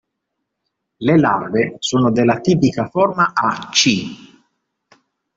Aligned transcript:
Le 0.99 1.15
larve 1.19 1.75
sono 1.77 2.09
della 2.09 2.39
tipica 2.39 2.89
forma 2.89 3.33
a 3.35 3.69
"C". 3.71 4.03